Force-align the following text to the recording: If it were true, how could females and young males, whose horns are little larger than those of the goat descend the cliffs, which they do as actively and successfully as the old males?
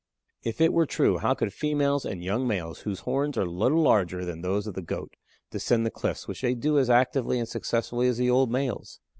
If 0.41 0.59
it 0.59 0.73
were 0.73 0.87
true, 0.87 1.19
how 1.19 1.35
could 1.35 1.53
females 1.53 2.05
and 2.05 2.23
young 2.23 2.47
males, 2.47 2.79
whose 2.79 3.01
horns 3.01 3.37
are 3.37 3.45
little 3.45 3.83
larger 3.83 4.25
than 4.25 4.41
those 4.41 4.65
of 4.65 4.73
the 4.73 4.81
goat 4.81 5.15
descend 5.51 5.85
the 5.85 5.91
cliffs, 5.91 6.27
which 6.27 6.41
they 6.41 6.55
do 6.55 6.79
as 6.79 6.89
actively 6.89 7.37
and 7.37 7.47
successfully 7.47 8.07
as 8.07 8.17
the 8.17 8.27
old 8.27 8.51
males? 8.51 8.99